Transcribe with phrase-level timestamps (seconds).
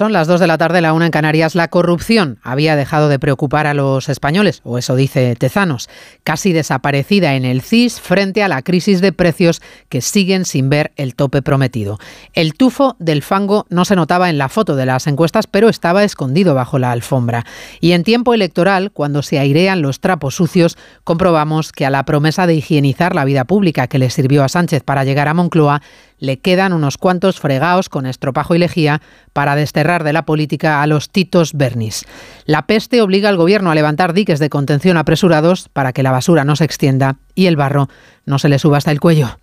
[0.00, 1.54] Son las 2 de la tarde, la una en Canarias.
[1.54, 5.90] La corrupción había dejado de preocupar a los españoles, o eso dice Tezanos,
[6.24, 9.60] casi desaparecida en el CIS frente a la crisis de precios
[9.90, 11.98] que siguen sin ver el tope prometido.
[12.32, 16.02] El tufo del fango no se notaba en la foto de las encuestas, pero estaba
[16.02, 17.44] escondido bajo la alfombra.
[17.82, 22.46] Y en tiempo electoral, cuando se airean los trapos sucios, comprobamos que a la promesa
[22.46, 25.82] de higienizar la vida pública que le sirvió a Sánchez para llegar a Moncloa,
[26.20, 29.00] le quedan unos cuantos fregados con estropajo y lejía
[29.32, 32.04] para desterrar de la política a los titos Bernis.
[32.44, 36.44] La peste obliga al gobierno a levantar diques de contención apresurados para que la basura
[36.44, 37.88] no se extienda y el barro
[38.26, 39.38] no se le suba hasta el cuello.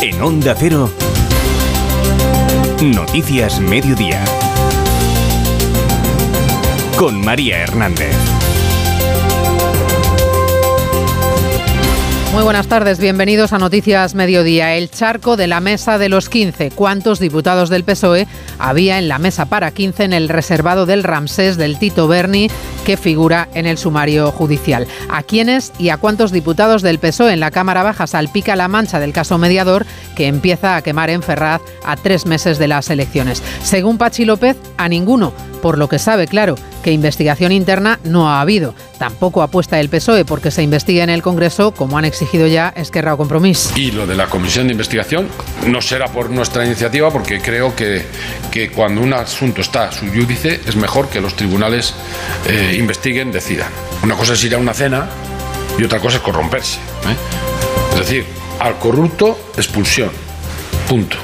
[0.00, 0.90] En Onda Cero,
[2.82, 4.24] Noticias Mediodía
[6.98, 8.12] con María Hernández.
[12.32, 14.74] Muy buenas tardes, bienvenidos a Noticias Mediodía.
[14.74, 16.72] El charco de la mesa de los 15.
[16.72, 18.26] ¿Cuántos diputados del PSOE
[18.58, 22.50] había en la mesa para 15 en el reservado del Ramsés del Tito Berni
[22.84, 24.88] que figura en el sumario judicial?
[25.08, 28.98] ¿A quiénes y a cuántos diputados del PSOE en la Cámara Baja salpica la mancha
[28.98, 33.42] del caso mediador que empieza a quemar en Ferraz a tres meses de las elecciones?
[33.62, 38.40] Según Pachi López, a ninguno por lo que sabe, claro, que investigación interna no ha
[38.40, 38.74] habido.
[38.98, 43.14] Tampoco apuesta el PSOE porque se investigue en el Congreso, como han exigido ya Esquerra
[43.14, 43.72] o Compromís.
[43.76, 45.28] Y lo de la comisión de investigación
[45.66, 48.04] no será por nuestra iniciativa, porque creo que,
[48.50, 51.94] que cuando un asunto está su judice es mejor que los tribunales
[52.46, 53.68] eh, investiguen, decidan.
[54.02, 55.08] Una cosa es ir a una cena
[55.78, 56.76] y otra cosa es corromperse.
[56.76, 57.92] ¿eh?
[57.92, 58.24] Es decir,
[58.60, 60.10] al corrupto, expulsión.
[60.88, 61.16] Punto.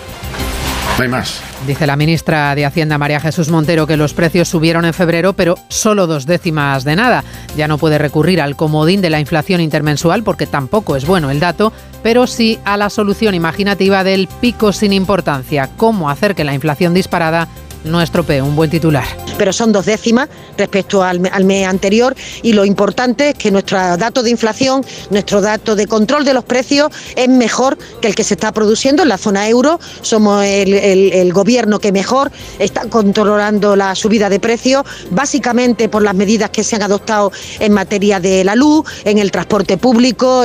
[0.97, 1.43] No hay más.
[1.67, 5.57] Dice la ministra de Hacienda María Jesús Montero que los precios subieron en febrero, pero
[5.69, 7.25] solo dos décimas de nada.
[7.57, 11.41] Ya no puede recurrir al comodín de la inflación intermensual porque tampoco es bueno el
[11.41, 11.73] dato,
[12.05, 15.69] pero sí a la solución imaginativa del pico sin importancia.
[15.77, 17.49] ¿Cómo hacer que la inflación disparada
[17.85, 19.05] no estropee un buen titular.
[19.39, 24.23] Pero son dos décimas respecto al, mes anterior y lo importante es que nuestro dato
[24.23, 28.35] de inflación, nuestro dato de control de los precios es mejor que el que se
[28.35, 29.79] está produciendo en la zona euro.
[30.03, 36.51] Somos el, gobierno que mejor está controlando la subida de precios, básicamente por las medidas
[36.51, 40.45] que se han adoptado en materia de la luz, en el transporte público,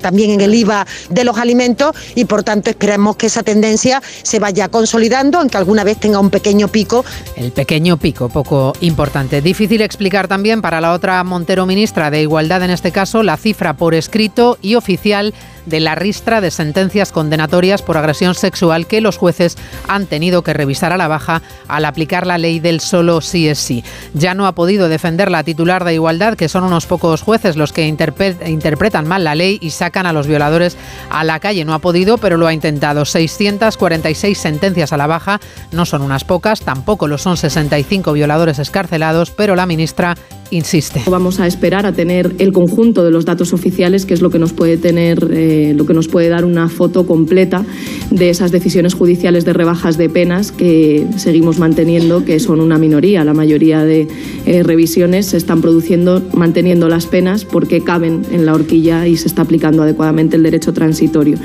[0.00, 4.38] también en el IVA de los alimentos y por tanto esperamos que esa tendencia se
[4.38, 7.04] vaya consolidando, aunque alguna vez tenga un pequeño pico.
[7.36, 9.40] El pequeño pico, poco importante.
[9.40, 13.74] Difícil explicar también para la otra Montero ministra de Igualdad, en este caso, la cifra
[13.74, 15.34] por escrito y oficial
[15.66, 19.56] de la ristra de sentencias condenatorias por agresión sexual que los jueces
[19.88, 23.58] han tenido que revisar a la baja al aplicar la ley del solo sí es
[23.58, 23.84] sí.
[24.14, 27.72] Ya no ha podido defender la titular de igualdad, que son unos pocos jueces los
[27.72, 30.76] que interpretan mal la ley y sacan a los violadores
[31.10, 31.64] a la calle.
[31.64, 33.04] No ha podido, pero lo ha intentado.
[33.04, 35.40] 646 sentencias a la baja
[35.72, 40.14] no son unas pocas, tampoco lo son 65 violadores escarcelados, pero la ministra
[40.52, 41.02] insiste.
[41.06, 44.38] Vamos a esperar a tener el conjunto de los datos oficiales, que es lo que
[44.38, 47.64] nos puede tener, eh, lo que nos puede dar una foto completa
[48.10, 53.24] de esas decisiones judiciales de rebajas de penas que seguimos manteniendo, que son una minoría.
[53.24, 54.08] La mayoría de
[54.46, 59.28] eh, revisiones se están produciendo manteniendo las penas porque caben en la horquilla y se
[59.28, 61.38] está aplicando adecuadamente el derecho transitorio.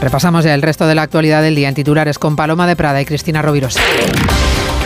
[0.00, 3.02] Repasamos ya el resto de la actualidad del día en titulares con Paloma de Prada
[3.02, 3.80] y Cristina Rovirosa.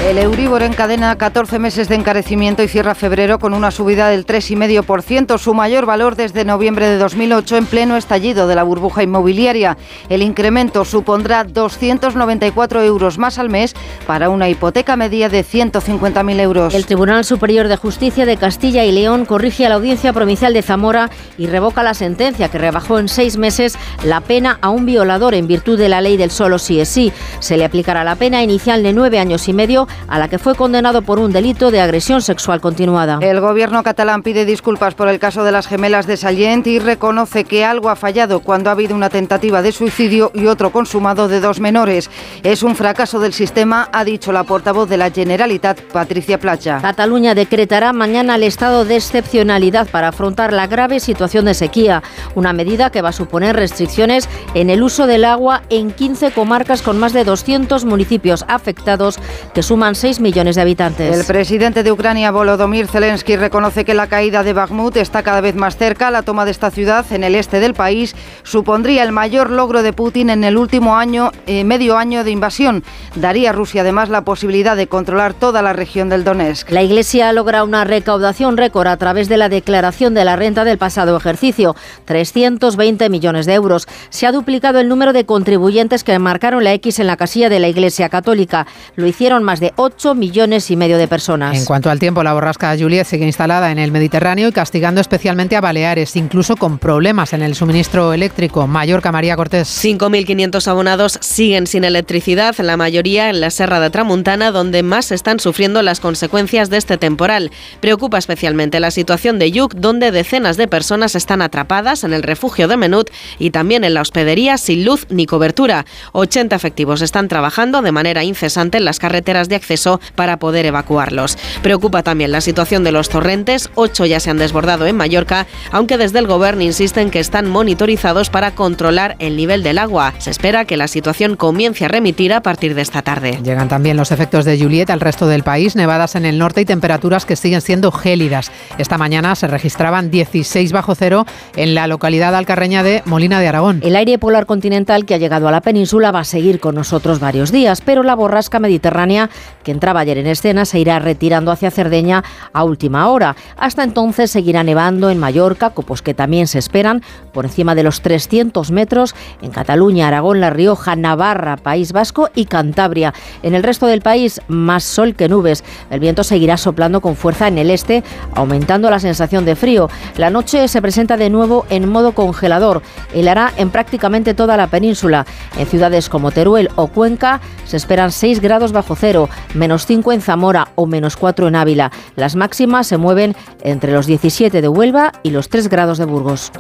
[0.05, 5.39] El Euribor encadena 14 meses de encarecimiento y cierra febrero con una subida del 3,5%,
[5.39, 9.79] su mayor valor desde noviembre de 2008 en pleno estallido de la burbuja inmobiliaria.
[10.11, 13.75] El incremento supondrá 294 euros más al mes
[14.07, 16.75] para una hipoteca media de 150.000 euros.
[16.75, 20.61] El Tribunal Superior de Justicia de Castilla y León corrige a la Audiencia Provincial de
[20.61, 25.33] Zamora y revoca la sentencia que rebajó en seis meses la pena a un violador
[25.35, 27.11] en virtud de la ley del solo sí es sí.
[27.41, 30.55] Se le aplicará la pena inicial de nueve años y medio a la que fue
[30.55, 33.19] condenado por un delito de agresión sexual continuada.
[33.21, 37.44] El gobierno catalán pide disculpas por el caso de las gemelas de Sallent y reconoce
[37.44, 41.41] que algo ha fallado cuando ha habido una tentativa de suicidio y otro consumado de
[41.41, 42.11] dos menores.
[42.43, 46.79] Es un fracaso del sistema, ha dicho la portavoz de la Generalitat, Patricia Placha.
[46.81, 52.02] Cataluña decretará mañana el estado de excepcionalidad para afrontar la grave situación de sequía,
[52.35, 56.82] una medida que va a suponer restricciones en el uso del agua en 15 comarcas
[56.82, 59.19] con más de 200 municipios afectados
[59.52, 61.15] que suman 6 millones de habitantes.
[61.15, 65.55] El presidente de Ucrania, Volodymyr Zelensky, reconoce que la caída de Bakhmut está cada vez
[65.55, 66.11] más cerca.
[66.11, 69.93] La toma de esta ciudad en el este del país supondría el mayor logro de
[69.93, 72.83] Putin en el último año, eh, medio año de invasión.
[73.15, 76.71] Daría a Rusia además la posibilidad de controlar toda la región del Donetsk.
[76.71, 80.79] La Iglesia logra una recaudación récord a través de la declaración de la renta del
[80.79, 81.77] pasado ejercicio,
[82.07, 83.87] 320 millones de euros.
[84.11, 87.61] Se ha duplicado el número de contribuyentes que marcaron la X en la casilla de
[87.61, 88.67] la Iglesia Católica.
[88.97, 91.59] Lo hicieron más de 8 millones y medio de personas.
[91.59, 95.56] En cuanto al tiempo, la borrasca Juliet sigue instalada en el Mediterráneo y castigando especialmente
[95.56, 98.67] a Baleares, incluso con problemas en el suministro eléctrico.
[98.67, 99.69] Mallorca, María Cortés.
[99.85, 105.41] 5.500 abonados siguen sin electricidad, la mayoría en la Serra de Tramuntana, donde más están
[105.41, 107.50] sufriendo las consecuencias de este temporal.
[107.81, 112.69] Preocupa especialmente la situación de Yuc, donde decenas de personas están atrapadas en el refugio
[112.69, 115.87] de Menut y también en la hospedería sin luz ni cobertura.
[116.12, 121.38] 80 efectivos están trabajando de manera incesante en las carreteras de acceso para poder evacuarlos.
[121.62, 125.96] Preocupa también la situación de los torrentes, ocho ya se han desbordado en Mallorca, aunque
[125.96, 130.12] desde el gobierno insisten que están monitorizados para controlar el nivel del agua.
[130.19, 133.38] Se espera que la situación comience a remitir a partir de esta tarde.
[133.43, 136.64] Llegan también los efectos de Juliet al resto del país, nevadas en el norte y
[136.64, 138.52] temperaturas que siguen siendo gélidas.
[138.76, 141.25] Esta mañana se registraban 16 bajo cero
[141.56, 143.81] en la localidad alcarreña de Molina de Aragón.
[143.82, 147.20] El aire polar continental que ha llegado a la península va a seguir con nosotros
[147.20, 149.31] varios días, pero la borrasca mediterránea
[149.62, 153.37] que entraba ayer en escena se irá retirando hacia Cerdeña a última hora.
[153.56, 157.02] Hasta entonces seguirá nevando en Mallorca, copos que también se esperan
[157.32, 162.46] por encima de los 300 metros en Cataluña, Aragón, La Rioja, Navarra, País Vasco y
[162.46, 163.14] Cantabria.
[163.43, 165.64] En el resto del país, más sol que nubes.
[165.90, 168.05] El viento seguirá soplando con fuerza en el este,
[168.35, 169.88] aumentando la sensación de frío.
[170.17, 172.82] La noche se presenta de nuevo en modo congelador.
[173.12, 175.26] Helará en prácticamente toda la península.
[175.58, 180.21] En ciudades como Teruel o Cuenca se esperan 6 grados bajo cero, menos 5 en
[180.21, 181.91] Zamora o menos 4 en Ávila.
[182.17, 186.53] Las máximas se mueven entre los 17 de Huelva y los 3 grados de Burgos.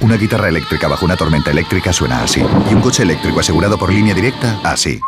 [0.00, 2.40] Una guitarra eléctrica bajo una tormenta eléctrica suena así.
[2.70, 5.00] Y un coche eléctrico asegurado por línea directa, así.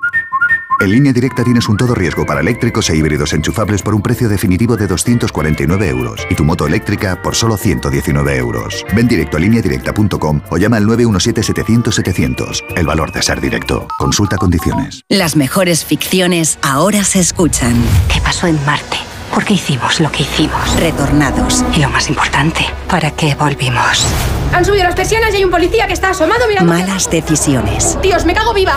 [0.80, 4.28] En línea directa tienes un todo riesgo para eléctricos e híbridos enchufables por un precio
[4.28, 8.84] definitivo de 249 euros y tu moto eléctrica por solo 119 euros.
[8.94, 12.64] Ven directo a lineadirecta.com o llama al 917-700-700.
[12.76, 13.88] El valor de ser directo.
[13.98, 15.02] Consulta condiciones.
[15.08, 17.74] Las mejores ficciones ahora se escuchan.
[18.12, 18.98] ¿Qué pasó en Marte?
[19.34, 20.78] ¿Por qué hicimos lo que hicimos?
[20.78, 21.64] Retornados.
[21.76, 24.06] Y lo más importante, ¿para qué volvimos?
[24.52, 26.72] Han subido las persianas y hay un policía que está asomado mirando.
[26.72, 27.98] Malas decisiones.
[28.00, 28.76] Dios, me cago viva.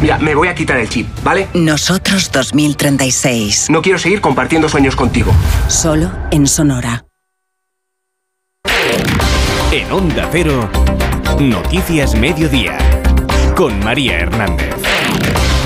[0.00, 1.48] Mira, me voy a quitar el chip, ¿vale?
[1.52, 3.68] Nosotros 2036.
[3.68, 5.32] No quiero seguir compartiendo sueños contigo.
[5.68, 7.04] Solo en Sonora.
[9.72, 10.68] En Onda Cero,
[11.38, 12.78] Noticias Mediodía,
[13.54, 14.79] con María Hernández.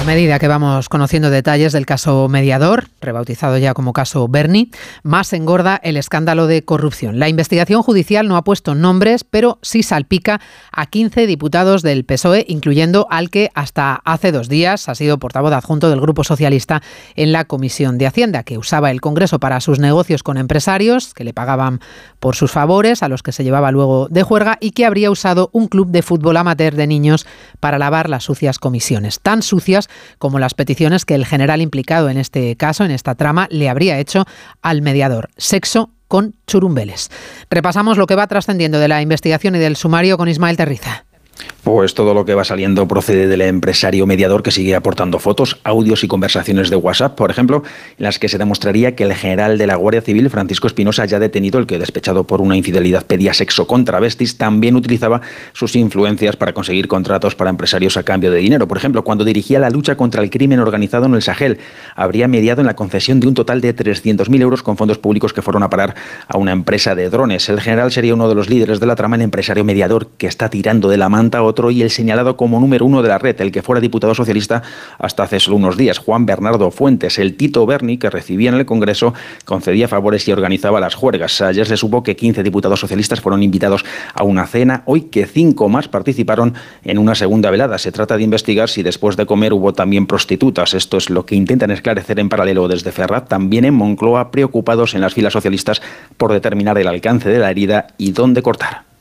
[0.04, 4.68] A medida que vamos conociendo detalles del caso Mediador, rebautizado ya como caso Bernie,
[5.02, 7.18] más engorda el escándalo de corrupción.
[7.18, 10.42] La investigación judicial no ha puesto nombres, pero sí salpica
[10.72, 15.54] a 15 diputados del PSOE, incluyendo al que hasta hace dos días ha sido portavoz
[15.54, 16.82] adjunto del Grupo Socialista
[17.16, 21.24] en la Comisión de Hacienda, que usaba el Congreso para sus negocios con empresarios que
[21.24, 21.80] le pagaban
[22.20, 25.48] por sus favores, a los que se llevaba luego de juerga, y que habría usado
[25.54, 27.26] un club de fútbol amateur de niños
[27.58, 29.18] para lavar las sucias comisiones.
[29.18, 29.88] Tan sucias
[30.18, 33.98] como las peticiones que el general implicado en este caso, en esta trama, le habría
[33.98, 34.24] hecho
[34.62, 35.30] al mediador.
[35.36, 37.10] Sexo con churumbeles.
[37.50, 41.04] Repasamos lo que va trascendiendo de la investigación y del sumario con Ismael Terriza.
[41.64, 46.04] Pues todo lo que va saliendo procede del empresario mediador que sigue aportando fotos, audios
[46.04, 47.62] y conversaciones de WhatsApp, por ejemplo,
[47.96, 51.18] en las que se demostraría que el general de la Guardia Civil, Francisco Espinosa, ya
[51.18, 55.22] detenido, el que despechado por una infidelidad pedía sexo con travestis, también utilizaba
[55.54, 58.68] sus influencias para conseguir contratos para empresarios a cambio de dinero.
[58.68, 61.56] Por ejemplo, cuando dirigía la lucha contra el crimen organizado en el Sahel,
[61.96, 65.40] habría mediado en la concesión de un total de 300.000 euros con fondos públicos que
[65.40, 65.94] fueron a parar
[66.28, 67.48] a una empresa de drones.
[67.48, 70.50] El general sería uno de los líderes de la trama, el empresario mediador que está
[70.50, 73.52] tirando de la manta a y el señalado como número uno de la red, el
[73.52, 74.62] que fuera diputado socialista
[74.98, 78.66] hasta hace solo unos días, Juan Bernardo Fuentes, el Tito Berni, que recibía en el
[78.66, 81.40] Congreso, concedía favores y organizaba las juergas.
[81.40, 83.84] Ayer se supo que 15 diputados socialistas fueron invitados
[84.14, 87.78] a una cena, hoy que cinco más participaron en una segunda velada.
[87.78, 90.74] Se trata de investigar si después de comer hubo también prostitutas.
[90.74, 95.00] Esto es lo que intentan esclarecer en paralelo desde Ferrat, también en Moncloa, preocupados en
[95.00, 95.82] las filas socialistas
[96.16, 98.93] por determinar el alcance de la herida y dónde cortar.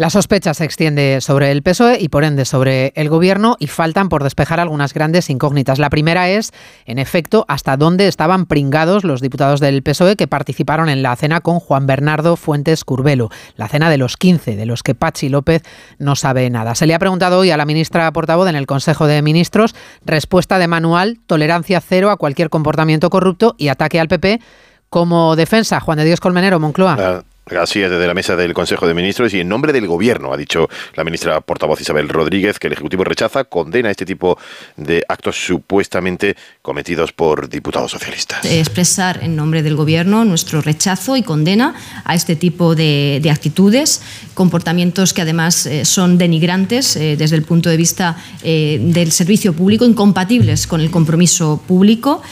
[0.00, 4.08] La sospecha se extiende sobre el PSOE y por ende sobre el gobierno y faltan
[4.08, 5.78] por despejar algunas grandes incógnitas.
[5.78, 6.54] La primera es,
[6.86, 11.42] en efecto, hasta dónde estaban pringados los diputados del PSOE que participaron en la cena
[11.42, 15.64] con Juan Bernardo Fuentes Curbelo, la cena de los 15, de los que Pachi López
[15.98, 16.74] no sabe nada.
[16.74, 19.74] Se le ha preguntado hoy a la ministra portavoz en el Consejo de Ministros,
[20.06, 24.40] respuesta de manual, tolerancia cero a cualquier comportamiento corrupto y ataque al PP
[24.88, 25.78] como defensa.
[25.78, 27.22] Juan de Dios Colmenero, Moncloa.
[27.46, 30.36] Así es, desde la mesa del Consejo de Ministros y en nombre del Gobierno, ha
[30.36, 34.38] dicho la ministra portavoz Isabel Rodríguez, que el Ejecutivo rechaza, condena este tipo
[34.76, 38.44] de actos supuestamente cometidos por diputados socialistas.
[38.44, 44.02] Expresar en nombre del Gobierno nuestro rechazo y condena a este tipo de, actitudes,
[44.34, 49.52] comportamientos que además eh, son denigrantes eh, desde el punto de vista eh, del servicio
[49.52, 52.22] público, incompatibles con el compromiso público.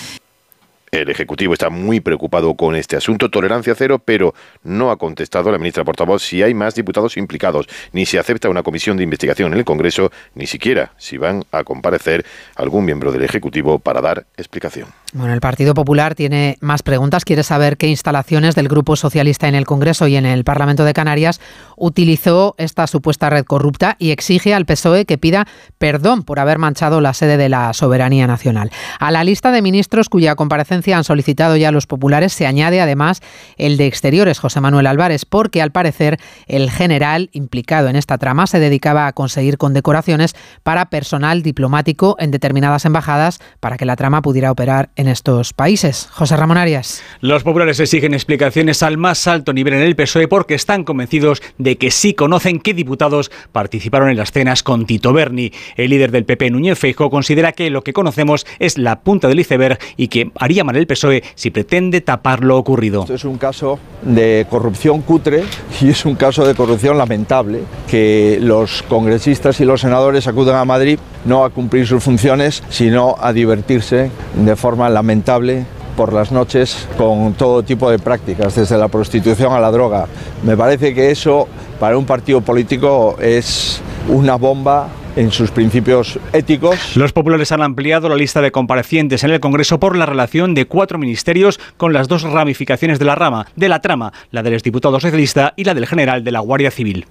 [0.90, 5.58] El Ejecutivo está muy preocupado con este asunto, tolerancia cero, pero no ha contestado la
[5.58, 9.58] ministra portavoz si hay más diputados implicados, ni si acepta una comisión de investigación en
[9.58, 12.24] el Congreso, ni siquiera si van a comparecer
[12.56, 14.88] algún miembro del Ejecutivo para dar explicación.
[15.14, 17.24] Bueno, el Partido Popular tiene más preguntas.
[17.24, 20.92] Quiere saber qué instalaciones del Grupo Socialista en el Congreso y en el Parlamento de
[20.92, 21.40] Canarias
[21.76, 25.46] utilizó esta supuesta red corrupta y exige al PSOE que pida
[25.78, 28.70] perdón por haber manchado la sede de la soberanía nacional.
[29.00, 33.22] A la lista de ministros cuya comparecencia han solicitado ya los populares se añade además
[33.56, 38.46] el de Exteriores, José Manuel Álvarez, porque al parecer el general implicado en esta trama
[38.46, 44.20] se dedicaba a conseguir condecoraciones para personal diplomático en determinadas embajadas para que la trama
[44.20, 46.08] pudiera operar en estos países.
[46.12, 47.02] José Ramón Arias.
[47.20, 51.78] Los populares exigen explicaciones al más alto nivel en el PSOE porque están convencidos de
[51.78, 55.52] que sí conocen qué diputados participaron en las cenas con Tito Berni.
[55.76, 59.40] El líder del PP, Núñez Feijóo, considera que lo que conocemos es la punta del
[59.40, 63.02] iceberg y que haría mal el PSOE si pretende tapar lo ocurrido.
[63.02, 65.44] Esto es un caso de corrupción cutre
[65.80, 70.64] y es un caso de corrupción lamentable que los congresistas y los senadores acudan a
[70.64, 75.64] Madrid no a cumplir sus funciones, sino a divertirse de forma lamentable
[75.96, 80.06] por las noches con todo tipo de prácticas, desde la prostitución a la droga.
[80.44, 81.48] Me parece que eso
[81.80, 86.96] para un partido político es una bomba en sus principios éticos.
[86.96, 90.66] Los populares han ampliado la lista de comparecientes en el Congreso por la relación de
[90.66, 95.00] cuatro ministerios con las dos ramificaciones de la rama, de la trama, la del exdiputado
[95.00, 97.06] socialista y la del general de la Guardia Civil.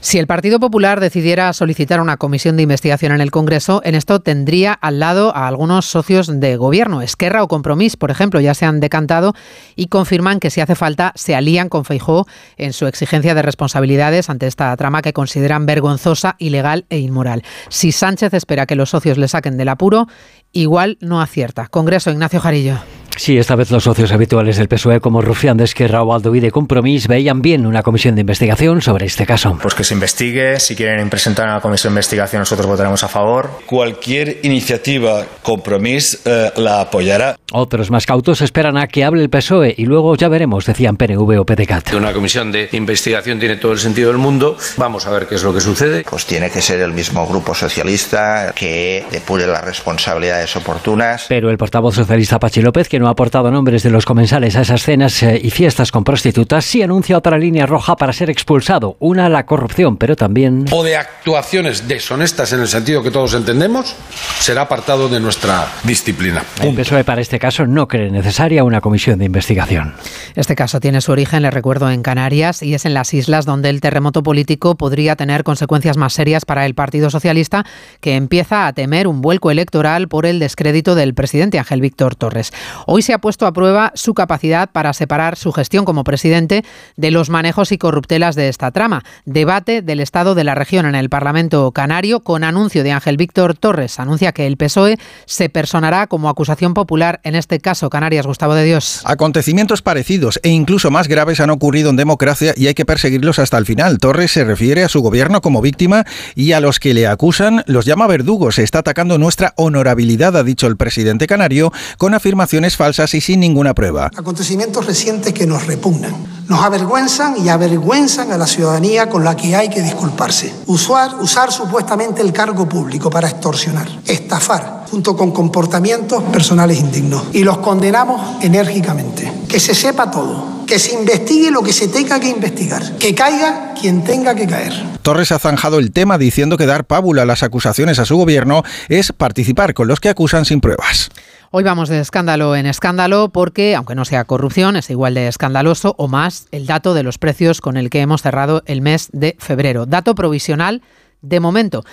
[0.00, 4.20] Si el Partido Popular decidiera solicitar una comisión de investigación en el Congreso, en esto
[4.20, 7.02] tendría al lado a algunos socios de gobierno.
[7.02, 9.34] Esquerra o Compromís, por ejemplo, ya se han decantado
[9.74, 14.30] y confirman que si hace falta se alían con Feijó en su exigencia de responsabilidades
[14.30, 17.42] ante esta trama que consideran vergonzosa, ilegal e inmoral.
[17.68, 20.06] Si Sánchez espera que los socios le saquen del apuro,
[20.52, 21.66] igual no acierta.
[21.66, 22.78] Congreso, Ignacio Jarillo.
[23.18, 26.52] Sí, esta vez los socios habituales del PSOE como Rufián de Esquerra o Aldo de
[26.52, 29.58] Compromís veían bien una comisión de investigación sobre este caso.
[29.60, 33.50] Pues que se investigue, si quieren presentar una comisión de investigación nosotros votaremos a favor.
[33.66, 37.36] Cualquier iniciativa Compromís eh, la apoyará.
[37.50, 41.40] Otros más cautos esperan a que hable el PSOE y luego ya veremos, decían PNV
[41.40, 41.94] o PDCAT.
[41.94, 44.56] Una comisión de investigación tiene todo el sentido del mundo.
[44.76, 46.04] Vamos a ver qué es lo que sucede.
[46.08, 51.26] Pues tiene que ser el mismo grupo socialista que depure las responsabilidades oportunas.
[51.28, 54.62] Pero el portavoz socialista Pachi López, que no ha aportado nombres de los comensales a
[54.62, 58.96] esas cenas eh, y fiestas con prostitutas, sí anuncia otra línea roja para ser expulsado.
[59.00, 60.66] Una, la corrupción, pero también...
[60.70, 63.94] O de actuaciones deshonestas en el sentido que todos entendemos,
[64.38, 66.44] será apartado de nuestra disciplina.
[66.62, 69.94] El PSOE para este caso no cree necesaria una comisión de investigación.
[70.34, 73.70] Este caso tiene su origen, le recuerdo, en Canarias y es en las islas donde
[73.70, 77.64] el terremoto político podría tener consecuencias más serias para el Partido Socialista,
[78.00, 82.52] que empieza a temer un vuelco electoral por el descrédito del presidente Ángel Víctor Torres.
[82.86, 86.64] Hoy se ha puesto a prueba su capacidad para separar su gestión como presidente
[86.96, 89.04] de los manejos y corruptelas de esta trama.
[89.24, 93.56] Debate del estado de la región en el Parlamento Canario con anuncio de Ángel Víctor
[93.56, 94.00] Torres.
[94.00, 97.90] Anuncia que el PSOE se personará como acusación popular en este caso.
[97.90, 99.02] Canarias, Gustavo de Dios.
[99.04, 103.58] Acontecimientos parecidos e incluso más graves han ocurrido en democracia y hay que perseguirlos hasta
[103.58, 103.98] el final.
[103.98, 107.84] Torres se refiere a su gobierno como víctima y a los que le acusan los
[107.84, 108.56] llama verdugos.
[108.56, 113.40] Se está atacando nuestra honorabilidad, ha dicho el presidente canario, con afirmaciones falsas y sin
[113.40, 114.10] ninguna prueba.
[114.16, 116.14] Acontecimientos recientes que nos repugnan,
[116.48, 120.54] nos avergüenzan y avergüenzan a la ciudadanía con la que hay que disculparse.
[120.66, 127.24] Usar, usar supuestamente el cargo público para extorsionar, estafar, junto con comportamientos personales indignos.
[127.34, 129.30] Y los condenamos enérgicamente.
[129.46, 133.72] Que se sepa todo que se investigue lo que se tenga que investigar, que caiga
[133.80, 134.72] quien tenga que caer.
[135.00, 138.62] Torres ha zanjado el tema diciendo que dar pábula a las acusaciones a su gobierno
[138.90, 141.08] es participar con los que acusan sin pruebas.
[141.50, 145.94] Hoy vamos de escándalo en escándalo porque, aunque no sea corrupción, es igual de escandaloso
[145.96, 149.36] o más el dato de los precios con el que hemos cerrado el mes de
[149.38, 149.86] febrero.
[149.86, 150.82] Dato provisional
[151.22, 151.84] de momento.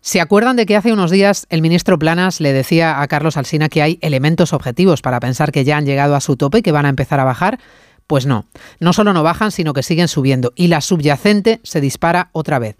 [0.00, 3.68] ¿Se acuerdan de que hace unos días el ministro Planas le decía a Carlos Alsina
[3.68, 6.72] que hay elementos objetivos para pensar que ya han llegado a su tope y que
[6.72, 7.60] van a empezar a bajar?
[8.12, 8.44] Pues no,
[8.78, 12.76] no solo no bajan, sino que siguen subiendo y la subyacente se dispara otra vez.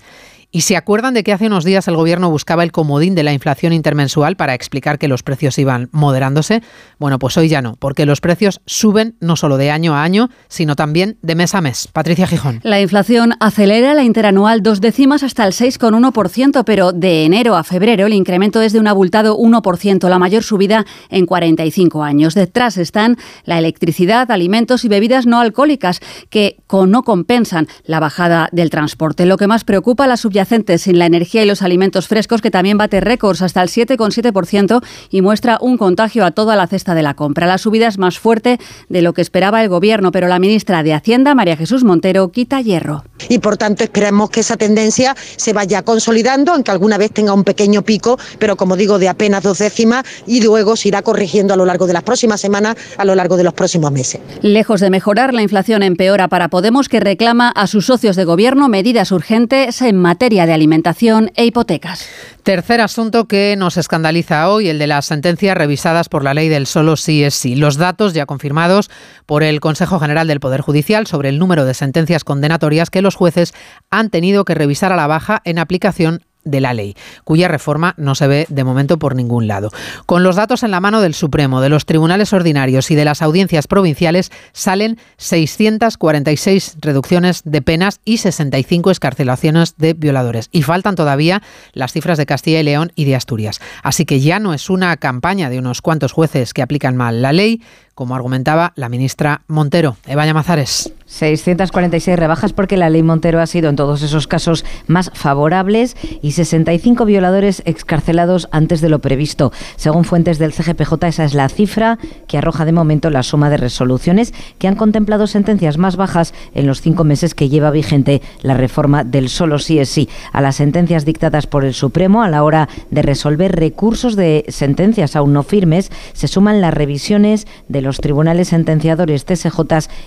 [0.54, 3.32] ¿Y se acuerdan de que hace unos días el gobierno buscaba el comodín de la
[3.32, 6.62] inflación intermensual para explicar que los precios iban moderándose?
[6.98, 10.28] Bueno, pues hoy ya no, porque los precios suben no solo de año a año,
[10.48, 11.88] sino también de mes a mes.
[11.90, 12.60] Patricia Gijón.
[12.64, 18.04] La inflación acelera la interanual dos décimas hasta el 6,1%, pero de enero a febrero
[18.04, 22.34] el incremento es de un abultado 1%, la mayor subida en 45 años.
[22.34, 23.16] Detrás están
[23.46, 29.24] la electricidad, alimentos y bebidas no alcohólicas, que no compensan la bajada del transporte.
[29.24, 30.41] Lo que más preocupa la subyacente
[30.78, 35.22] sin la energía y los alimentos frescos, que también bate récords hasta el 7,7% y
[35.22, 37.46] muestra un contagio a toda la cesta de la compra.
[37.46, 38.58] La subida es más fuerte
[38.88, 42.60] de lo que esperaba el Gobierno, pero la ministra de Hacienda, María Jesús Montero, quita
[42.60, 43.04] hierro.
[43.28, 47.44] Y por tanto esperemos que esa tendencia se vaya consolidando, aunque alguna vez tenga un
[47.44, 51.56] pequeño pico, pero como digo, de apenas dos décimas y luego se irá corrigiendo a
[51.56, 54.20] lo largo de las próximas semanas, a lo largo de los próximos meses.
[54.42, 58.68] Lejos de mejorar, la inflación empeora para Podemos, que reclama a sus socios de Gobierno
[58.68, 62.08] medidas urgentes en materia de alimentación e hipotecas.
[62.42, 66.66] Tercer asunto que nos escandaliza hoy, el de las sentencias revisadas por la ley del
[66.66, 67.54] solo sí es sí.
[67.54, 68.90] Los datos ya confirmados
[69.26, 73.14] por el Consejo General del Poder Judicial sobre el número de sentencias condenatorias que los
[73.14, 73.52] jueces
[73.90, 78.14] han tenido que revisar a la baja en aplicación de la ley, cuya reforma no
[78.14, 79.70] se ve de momento por ningún lado.
[80.06, 83.22] Con los datos en la mano del Supremo, de los tribunales ordinarios y de las
[83.22, 90.48] audiencias provinciales, salen 646 reducciones de penas y 65 escarcelaciones de violadores.
[90.52, 93.60] Y faltan todavía las cifras de Castilla y León y de Asturias.
[93.82, 97.32] Así que ya no es una campaña de unos cuantos jueces que aplican mal la
[97.32, 97.62] ley,
[97.94, 99.96] como argumentaba la ministra Montero.
[100.06, 100.92] Eva Llamazares.
[101.12, 106.32] 646 rebajas porque la ley Montero ha sido en todos esos casos más favorables y
[106.32, 109.52] 65 violadores excarcelados antes de lo previsto.
[109.76, 113.58] Según fuentes del CGPJ, esa es la cifra que arroja de momento la suma de
[113.58, 118.54] resoluciones que han contemplado sentencias más bajas en los cinco meses que lleva vigente la
[118.54, 120.08] reforma del solo sí es sí.
[120.32, 125.14] A las sentencias dictadas por el Supremo a la hora de resolver recursos de sentencias
[125.14, 129.60] aún no firmes, se suman las revisiones de los tribunales sentenciadores, TSJ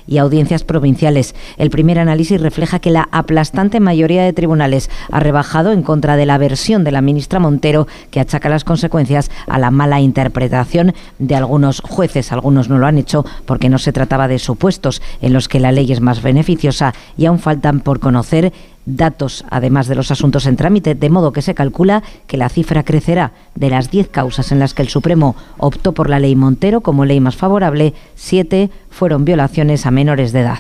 [0.08, 0.95] y audiencias provinciales.
[1.58, 6.26] El primer análisis refleja que la aplastante mayoría de tribunales ha rebajado en contra de
[6.26, 11.36] la versión de la ministra Montero, que achaca las consecuencias a la mala interpretación de
[11.36, 12.32] algunos jueces.
[12.32, 15.72] Algunos no lo han hecho porque no se trataba de supuestos en los que la
[15.72, 18.54] ley es más beneficiosa y aún faltan por conocer
[18.86, 22.84] datos, además de los asuntos en trámite, de modo que se calcula que la cifra
[22.84, 26.82] crecerá de las 10 causas en las que el Supremo optó por la ley Montero
[26.82, 30.60] como ley más favorable, siete fueron violaciones a menores de edad.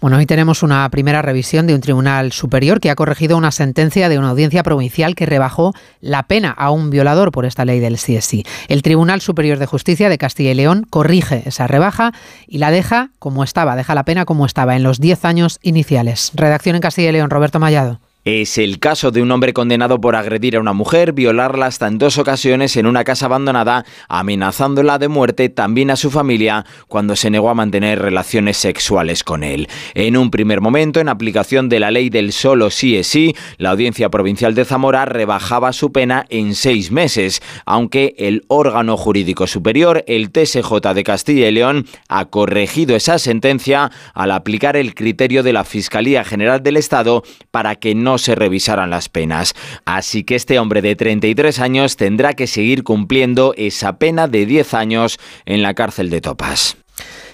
[0.00, 4.08] Bueno, hoy tenemos una primera revisión de un tribunal superior que ha corregido una sentencia
[4.08, 7.96] de una audiencia provincial que rebajó la pena a un violador por esta ley del
[7.96, 8.44] CSI.
[8.68, 12.12] El Tribunal Superior de Justicia de Castilla y León corrige esa rebaja
[12.46, 16.30] y la deja como estaba, deja la pena como estaba en los 10 años iniciales.
[16.34, 18.00] Redacción en Castilla y León, Roberto Mallado.
[18.24, 21.98] Es el caso de un hombre condenado por agredir a una mujer, violarla hasta en
[21.98, 27.30] dos ocasiones en una casa abandonada, amenazándola de muerte también a su familia cuando se
[27.30, 29.68] negó a mantener relaciones sexuales con él.
[29.94, 33.70] En un primer momento, en aplicación de la ley del solo sí es sí, la
[33.70, 40.04] Audiencia Provincial de Zamora rebajaba su pena en seis meses, aunque el órgano jurídico superior,
[40.08, 45.52] el TSJ de Castilla y León, ha corregido esa sentencia al aplicar el criterio de
[45.52, 49.54] la Fiscalía General del Estado para que no se revisaran las penas.
[49.84, 54.72] Así que este hombre de 33 años tendrá que seguir cumpliendo esa pena de 10
[54.72, 56.78] años en la cárcel de Topas.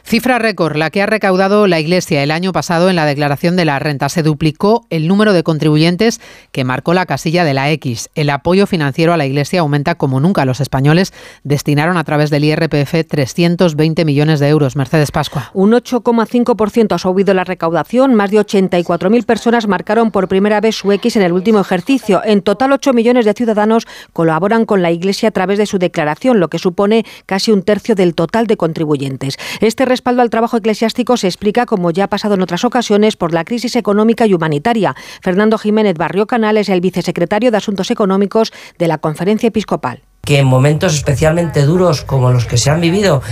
[0.07, 3.65] Cifra récord, la que ha recaudado la Iglesia el año pasado en la declaración de
[3.65, 4.11] la renta.
[4.11, 6.21] Se duplicó el número de contribuyentes
[6.53, 8.11] que marcó la casilla de la X.
[8.15, 10.45] El apoyo financiero a la Iglesia aumenta como nunca.
[10.45, 14.77] Los españoles destinaron a través del IRPF 320 millones de euros.
[14.77, 15.51] Mercedes Pascua.
[15.55, 18.15] Un 8,5% ha subido la recaudación.
[18.15, 22.21] Más de 84.000 personas marcaron por primera vez su X en el último ejercicio.
[22.23, 26.41] En total, 8 millones de ciudadanos colaboran con la Iglesia a través de su declaración,
[26.41, 29.39] lo que supone casi un tercio del total de contribuyentes.
[29.63, 33.33] Este respaldo al trabajo eclesiástico se explica, como ya ha pasado en otras ocasiones, por
[33.33, 34.97] la crisis económica y humanitaria.
[35.23, 40.03] Fernando Jiménez Barrio Canal es el vicesecretario de Asuntos Económicos de la Conferencia Episcopal.
[40.25, 43.23] Que en momentos especialmente duros como los que se han vivido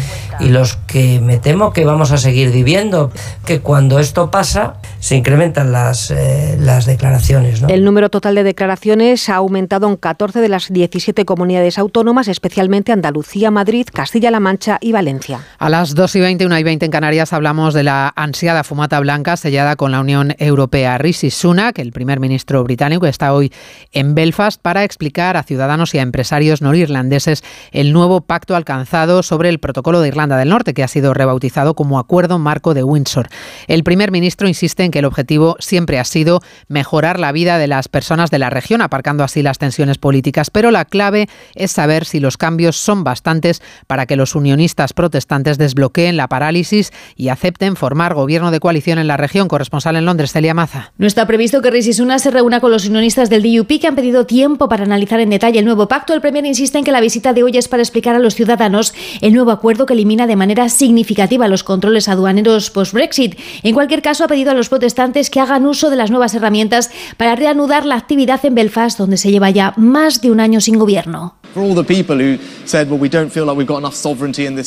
[0.41, 3.11] y los que me temo que vamos a seguir viviendo,
[3.45, 7.63] que cuando esto pasa se incrementan las, eh, las declaraciones.
[7.69, 12.93] El número total de declaraciones ha aumentado en 14 de las 17 comunidades autónomas, especialmente
[12.93, 15.41] Andalucía, Madrid, Castilla-La Mancha y Valencia.
[15.59, 19.01] A las 2 y 20, 1 y 20 en Canarias hablamos de la ansiada fumata
[19.01, 20.99] blanca sellada con la Unión Europea.
[20.99, 23.53] Rishi Sunak, el primer ministro británico, está hoy
[23.93, 29.49] en Belfast para explicar a ciudadanos y a empresarios norirlandeses el nuevo pacto alcanzado sobre
[29.49, 33.29] el protocolo de Irlanda del Norte, que ha sido rebautizado como Acuerdo Marco de Windsor.
[33.69, 37.69] El primer ministro insiste en que el objetivo siempre ha sido mejorar la vida de
[37.69, 42.05] las personas de la región, aparcando así las tensiones políticas, pero la clave es saber
[42.05, 47.77] si los cambios son bastantes para que los unionistas protestantes desbloqueen la parálisis y acepten
[47.77, 49.49] formar gobierno de coalición en la región.
[49.49, 50.93] Corresponsal en Londres, Celia Maza.
[50.99, 53.95] No está previsto que Rishi Sunak se reúna con los unionistas del DUP que han
[53.95, 56.15] pedido tiempo para analizar en detalle el nuevo pacto.
[56.15, 58.95] El Premier insiste en que la visita de hoy es para explicar a los ciudadanos
[59.21, 63.39] el nuevo acuerdo que elimina de manera significativa los controles aduaneros post-Brexit.
[63.63, 66.91] En cualquier caso, ha pedido a los protestantes que hagan uso de las nuevas herramientas
[67.17, 70.79] para reanudar la actividad en Belfast, donde se lleva ya más de un año sin
[70.79, 71.35] gobierno.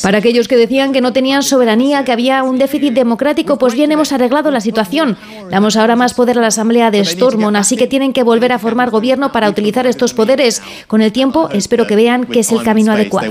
[0.02, 3.90] Para aquellos que decían que no tenían soberanía, que había un déficit democrático, pues bien
[3.90, 5.16] hemos arreglado la situación.
[5.50, 8.60] Damos ahora más poder a la Asamblea de Stormont, así que tienen que volver a
[8.60, 10.62] formar gobierno para utilizar estos poderes.
[10.86, 13.26] Con el tiempo, espero que vean que es el camino adecuado.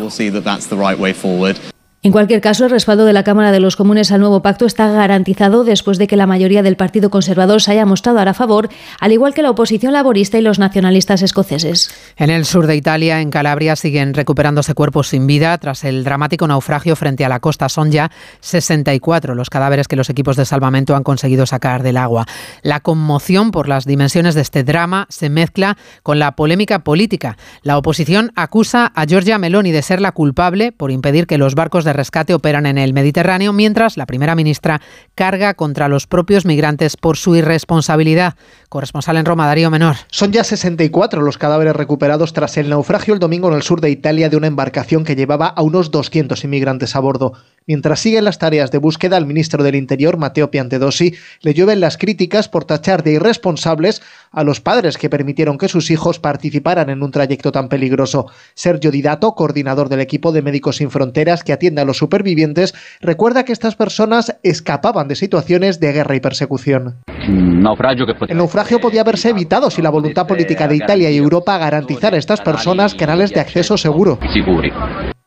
[2.06, 4.91] En cualquier caso, el respaldo de la Cámara de los Comunes al nuevo pacto está
[4.91, 9.12] garantizado después de que la mayoría del Partido Conservador se haya mostrado a favor, al
[9.12, 11.89] igual que la oposición laborista y los nacionalistas escoceses.
[12.15, 16.48] En el sur de Italia, en Calabria, siguen recuperándose cuerpos sin vida tras el dramático
[16.48, 17.70] naufragio frente a la costa.
[17.70, 22.28] Son ya 64 los cadáveres que los equipos de salvamento han conseguido sacar del agua.
[22.62, 27.36] La conmoción por las dimensiones de este drama se mezcla con la polémica política.
[27.63, 31.84] La oposición acusa a Giorgia Meloni de ser la culpable por impedir que los barcos
[31.84, 34.82] de rescate operan en el Mediterráneo, mientras la primera ministra
[35.16, 38.36] carga contra los propios migrantes por su irresponsabilidad.
[38.76, 39.96] Corresponsal en Roma, Darío Menor.
[40.12, 43.90] Son ya 64 los cadáveres recuperados tras el naufragio el domingo en el sur de
[43.90, 47.32] Italia de una embarcación que llevaba a unos 200 inmigrantes a bordo.
[47.68, 51.98] Mientras siguen las tareas de búsqueda, el ministro del Interior, Matteo Piantedosi, le llueven las
[51.98, 57.02] críticas por tachar de irresponsables a los padres que permitieron que sus hijos participaran en
[57.02, 58.28] un trayecto tan peligroso.
[58.56, 63.46] Sergio Didato, coordinador del equipo de Médicos Sin Fronteras que atiende a los supervivientes, recuerda
[63.46, 66.98] que estas personas escapaban de situaciones de guerra y persecución.
[67.28, 72.20] El naufragio podía haberse evitado si la voluntad política de Italia y Europa garantizara a
[72.20, 74.20] estas personas canales de acceso seguro.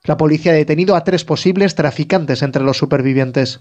[0.05, 3.61] La policía ha detenido a tres posibles traficantes entre los supervivientes.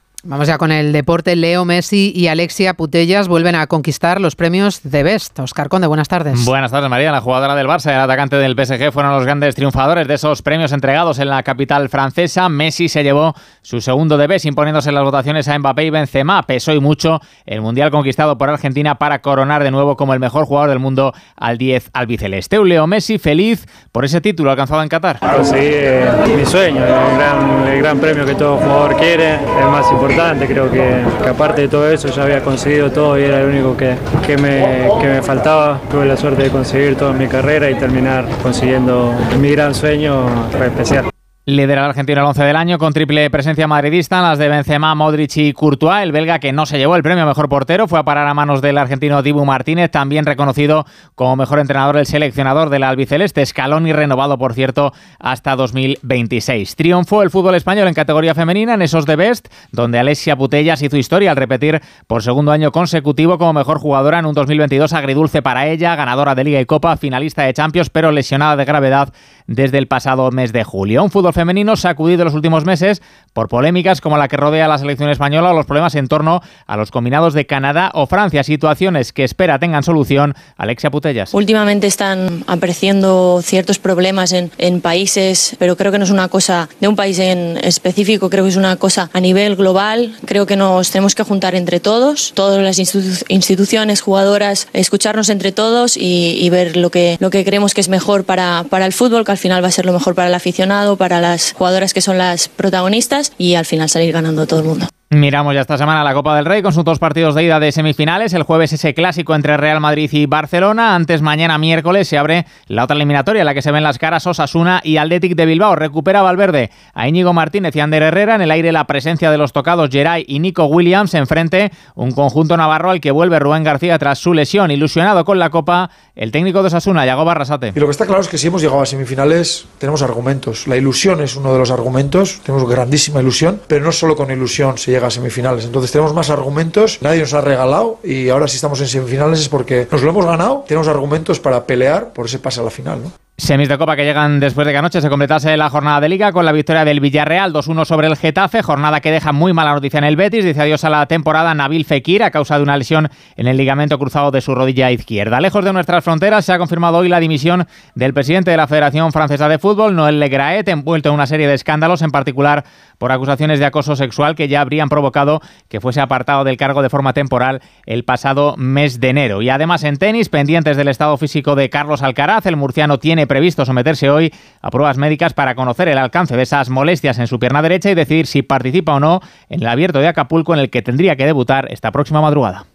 [0.23, 1.35] Vamos ya con el deporte.
[1.35, 5.39] Leo Messi y Alexia Putellas vuelven a conquistar los premios de Best.
[5.39, 6.45] Oscar Conde, buenas tardes.
[6.45, 7.11] Buenas tardes, María.
[7.11, 10.43] La jugadora del Barça y el atacante del PSG fueron los grandes triunfadores de esos
[10.43, 12.49] premios entregados en la capital francesa.
[12.49, 16.43] Messi se llevó su segundo de Best, imponiéndose en las votaciones a Mbappé y Benzema.
[16.43, 20.45] Pesó y mucho el mundial conquistado por Argentina para coronar de nuevo como el mejor
[20.45, 22.59] jugador del mundo al 10 albiceleste.
[22.59, 25.17] Un Leo Messi feliz por ese título alcanzado en Qatar.
[25.17, 29.67] Claro, sí, eh, mi sueño, el gran, el gran premio que todo jugador quiere, el
[29.71, 30.10] más importante
[30.47, 33.95] creo que, aparte de todo eso ya había conseguido todo y era el único que,
[34.25, 35.79] que, me, que me faltaba.
[35.89, 40.25] Tuve la suerte de conseguir toda mi carrera y terminar consiguiendo mi gran sueño
[40.63, 41.11] especial.
[41.45, 45.37] Lidera el argentino el 11 del año con triple presencia madridista las de Benzema, Modric
[45.37, 46.03] y Courtois.
[46.03, 48.61] El belga que no se llevó el premio mejor portero fue a parar a manos
[48.61, 53.91] del argentino Dibu Martínez, también reconocido como mejor entrenador el seleccionador del albiceleste, escalón y
[53.91, 56.75] renovado, por cierto, hasta 2026.
[56.75, 60.95] Triunfó el fútbol español en categoría femenina en esos de Best, donde Alessia Putellas hizo
[60.95, 65.65] historia al repetir por segundo año consecutivo como mejor jugadora en un 2022 agridulce para
[65.65, 69.11] ella, ganadora de Liga y Copa, finalista de Champions, pero lesionada de gravedad
[69.47, 71.03] desde el pasado mes de julio.
[71.03, 73.01] Un fútbol fútbol femenino sacudido en los últimos meses
[73.33, 76.41] por polémicas como la que rodea a la selección española o los problemas en torno
[76.67, 80.35] a los combinados de Canadá o Francia, situaciones que espera tengan solución.
[80.57, 81.33] Alexia Putellas.
[81.33, 86.69] Últimamente están apareciendo ciertos problemas en, en países, pero creo que no es una cosa
[86.79, 90.13] de un país en específico, creo que es una cosa a nivel global.
[90.25, 95.97] Creo que nos tenemos que juntar entre todos, todas las instituciones, jugadoras, escucharnos entre todos
[95.97, 99.23] y, y, ver lo que, lo que creemos que es mejor para, para el fútbol,
[99.23, 102.01] que al final va a ser lo mejor para el aficionado, para las jugadoras que
[102.01, 104.87] son las protagonistas y al final salir ganando todo el mundo.
[105.13, 107.73] Miramos ya esta semana la Copa del Rey con sus dos partidos de ida de
[107.73, 108.33] semifinales.
[108.33, 110.95] El jueves ese clásico entre Real Madrid y Barcelona.
[110.95, 114.79] Antes mañana miércoles se abre la otra eliminatoria, la que se ven las caras Osasuna
[114.85, 115.75] y Athletic de Bilbao.
[115.75, 118.35] Recupera Valverde a Íñigo Martínez y Ander Herrera.
[118.35, 121.13] En el aire la presencia de los tocados Geray y Nico Williams.
[121.13, 124.71] Enfrente un conjunto navarro al que vuelve Rubén García tras su lesión.
[124.71, 127.73] Ilusionado con la Copa, el técnico de Osasuna, Yago Barrasate.
[127.75, 130.69] Y lo que está claro es que si hemos llegado a semifinales tenemos argumentos.
[130.69, 132.39] La ilusión es uno de los argumentos.
[132.45, 135.65] Tenemos grandísima ilusión, pero no solo con ilusión se llega a semifinales.
[135.65, 139.49] Entonces tenemos más argumentos, nadie nos ha regalado y ahora si estamos en semifinales es
[139.49, 143.01] porque nos lo hemos ganado, tenemos argumentos para pelear por ese pase a la final.
[143.41, 146.31] Semis de Copa que llegan después de que anoche se completase la jornada de Liga
[146.31, 149.97] con la victoria del Villarreal 2-1 sobre el Getafe, jornada que deja muy mala noticia
[149.97, 153.09] en el Betis, dice adiós a la temporada Nabil Fekir a causa de una lesión
[153.35, 155.41] en el ligamento cruzado de su rodilla izquierda.
[155.41, 159.11] Lejos de nuestras fronteras se ha confirmado hoy la dimisión del presidente de la Federación
[159.11, 162.63] Francesa de Fútbol, Noël Legraet, envuelto en una serie de escándalos, en particular
[162.99, 166.91] por acusaciones de acoso sexual que ya habrían provocado que fuese apartado del cargo de
[166.91, 169.41] forma temporal el pasado mes de enero.
[169.41, 173.63] Y además en tenis, pendientes del estado físico de Carlos Alcaraz, el murciano tiene previsto
[173.63, 177.61] someterse hoy a pruebas médicas para conocer el alcance de esas molestias en su pierna
[177.61, 180.81] derecha y decidir si participa o no en el abierto de Acapulco en el que
[180.81, 182.65] tendría que debutar esta próxima madrugada.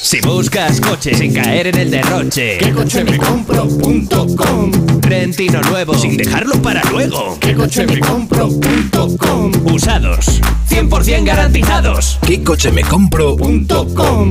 [0.00, 4.70] Si buscas coche sin caer en el derroche, ¿qué coche me compro.com?
[5.00, 9.52] Rentino nuevo sin dejarlo para luego, ¿qué coche me compro.com?
[9.74, 14.30] Usados, 100% garantizados, ¿qué coche me compro.com?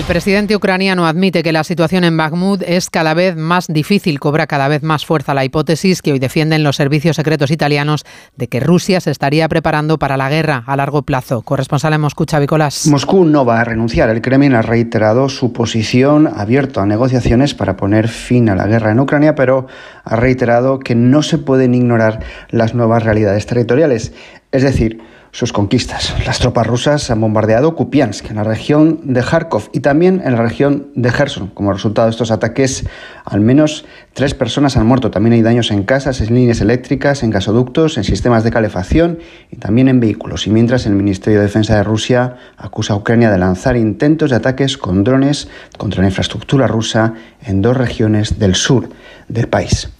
[0.00, 4.46] El presidente ucraniano admite que la situación en Bakhmut es cada vez más difícil, cobra
[4.46, 8.60] cada vez más fuerza la hipótesis que hoy defienden los servicios secretos italianos de que
[8.60, 11.42] Rusia se estaría preparando para la guerra a largo plazo.
[11.42, 12.46] Corresponsal en Moscú, Xavi
[12.86, 14.08] Moscú no va a renunciar.
[14.08, 18.92] El Kremlin ha reiterado su posición abierto a negociaciones para poner fin a la guerra
[18.92, 19.66] en Ucrania, pero
[20.02, 24.14] ha reiterado que no se pueden ignorar las nuevas realidades territoriales.
[24.50, 26.14] Es decir, sus conquistas.
[26.26, 30.42] Las tropas rusas han bombardeado Kupiansk, en la región de Kharkov y también en la
[30.42, 31.48] región de Kherson.
[31.48, 32.84] Como resultado de estos ataques,
[33.24, 35.10] al menos tres personas han muerto.
[35.10, 39.18] También hay daños en casas, en líneas eléctricas, en gasoductos, en sistemas de calefacción
[39.50, 40.46] y también en vehículos.
[40.46, 44.36] Y mientras el Ministerio de Defensa de Rusia acusa a Ucrania de lanzar intentos de
[44.36, 47.14] ataques con drones contra la infraestructura rusa
[47.44, 48.88] en dos regiones del sur
[49.28, 49.90] del país.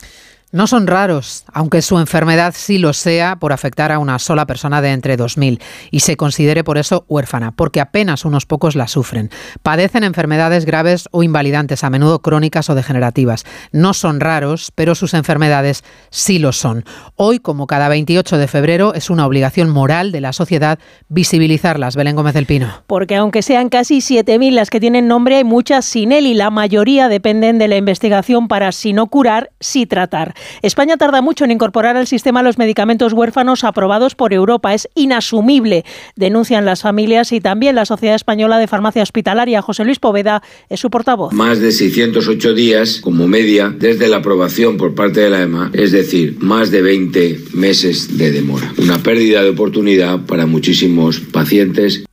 [0.53, 4.83] No son raros, aunque su enfermedad sí lo sea por afectar a una sola persona
[4.83, 5.61] de entre 2.000
[5.93, 9.31] y se considere por eso huérfana, porque apenas unos pocos la sufren.
[9.63, 13.45] Padecen enfermedades graves o invalidantes, a menudo crónicas o degenerativas.
[13.71, 16.85] No son raros, pero sus enfermedades sí lo son.
[17.15, 21.95] Hoy, como cada 28 de febrero, es una obligación moral de la sociedad visibilizarlas.
[21.95, 22.83] Belén Gómez del Pino.
[22.89, 26.51] Porque aunque sean casi 7.000 las que tienen nombre, hay muchas sin él y la
[26.51, 30.35] mayoría dependen de la investigación para, si no curar, sí tratar.
[30.63, 34.75] España tarda mucho en incorporar al sistema los medicamentos huérfanos aprobados por Europa.
[34.75, 35.85] Es inasumible,
[36.17, 39.63] denuncian las familias y también la Sociedad Española de Farmacia Hospitalaria.
[39.63, 41.33] José Luis Poveda es su portavoz.
[41.33, 45.93] Más de 608 días como media desde la aprobación por parte de la EMA, es
[45.93, 48.73] decir, más de 20 meses de demora.
[48.79, 52.05] Una pérdida de oportunidad para muchísimos pacientes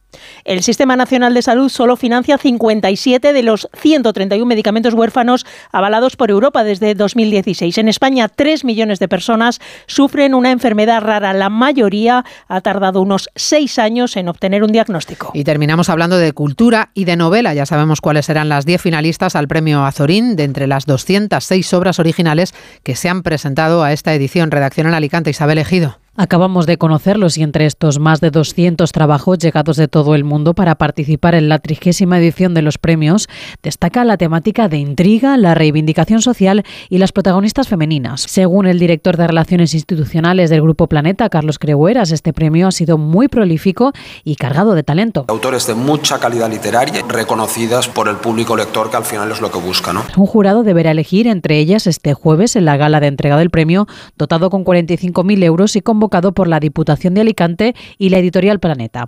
[0.48, 6.32] El Sistema Nacional de Salud solo financia 57 de los 131 medicamentos huérfanos avalados por
[6.32, 7.78] Europa desde 2016.
[7.78, 11.34] En España, 3 millones de personas sufren una enfermedad rara.
[11.34, 15.32] La mayoría ha tardado unos 6 años en obtener un diagnóstico.
[15.34, 17.54] Y terminamos hablando de cultura y de novela.
[17.54, 22.00] Ya sabemos cuáles serán las 10 finalistas al premio Azorín de entre las 206 obras
[22.00, 24.50] originales que se han presentado a esta edición.
[24.50, 25.98] Redacción en Alicante, Isabel Ejido.
[26.20, 30.56] Acabamos de conocerlos y entre estos más de 200 trabajos llegados de todo el mundo
[30.56, 33.30] para participar en la trigésima edición de los premios,
[33.62, 38.22] destaca la temática de intriga, la reivindicación social y las protagonistas femeninas.
[38.22, 42.98] Según el director de Relaciones Institucionales del Grupo Planeta, Carlos Creueras, este premio ha sido
[42.98, 43.92] muy prolífico
[44.24, 45.26] y cargado de talento.
[45.28, 49.52] Autores de mucha calidad literaria, reconocidas por el público lector, que al final es lo
[49.52, 49.94] que busca.
[49.94, 50.04] ¿no?
[50.18, 53.86] Un jurado deberá elegir entre ellas este jueves en la gala de entrega del premio,
[54.18, 59.08] dotado con 45.000 euros y convocado por la Diputación de Alicante y la editorial Planeta.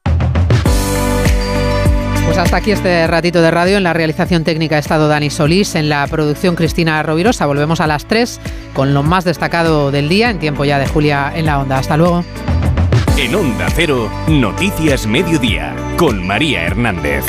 [2.25, 3.77] Pues hasta aquí este ratito de radio.
[3.77, 7.45] En la realización técnica ha estado Dani Solís, en la producción Cristina Rovirosa.
[7.45, 8.41] Volvemos a las 3
[8.73, 11.79] con lo más destacado del día, en tiempo ya de Julia en la onda.
[11.79, 12.25] Hasta luego.
[13.17, 17.23] En Onda Cero, Noticias Mediodía, con María Hernández.